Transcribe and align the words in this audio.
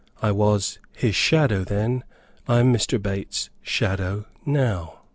I 0.19 0.31
was 0.31 0.79
his 0.95 1.15
shadow 1.15 1.63
then. 1.63 2.03
I 2.47 2.57
am 2.59 2.73
Mr. 2.73 2.99
Bates's 2.99 3.51
shadow 3.61 4.25
now." 4.47 5.01